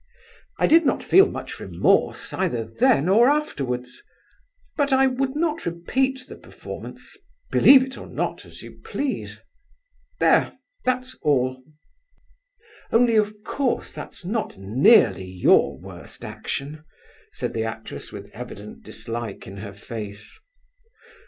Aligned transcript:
"I 0.57 0.65
did 0.65 0.83
not 0.83 1.03
feel 1.03 1.27
much 1.27 1.59
remorse 1.59 2.33
either 2.33 2.65
then 2.65 3.07
or 3.07 3.29
afterwards; 3.29 4.01
but 4.75 4.91
I 4.91 5.05
would 5.05 5.35
not 5.35 5.63
repeat 5.67 6.25
the 6.27 6.37
performance—believe 6.37 7.83
it 7.83 7.99
or 7.99 8.07
not 8.07 8.43
as 8.43 8.63
you 8.63 8.79
please. 8.83 9.41
There—that's 10.19 11.15
all." 11.21 11.61
"Only, 12.91 13.15
of 13.15 13.43
course 13.43 13.93
that's 13.93 14.25
not 14.25 14.57
nearly 14.57 15.23
your 15.25 15.77
worst 15.77 16.25
action," 16.25 16.83
said 17.31 17.53
the 17.53 17.65
actress, 17.65 18.11
with 18.11 18.31
evident 18.33 18.81
dislike 18.81 19.45
in 19.45 19.57
her 19.57 19.73
face. 19.75 20.35